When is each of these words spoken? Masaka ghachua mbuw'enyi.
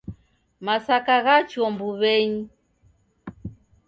Masaka 0.65 1.15
ghachua 1.25 1.67
mbuw'enyi. 1.73 2.41